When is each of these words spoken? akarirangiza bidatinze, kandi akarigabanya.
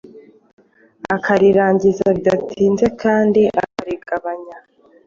akarirangiza 1.15 2.05
bidatinze, 2.17 2.85
kandi 3.01 3.41
akarigabanya. 3.63 4.57